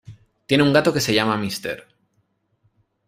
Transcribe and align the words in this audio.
Tiene 0.47 0.63
un 0.63 0.73
gato 0.73 0.91
que 0.91 0.99
se 0.99 1.13
llama 1.13 1.37
Mr. 1.37 1.85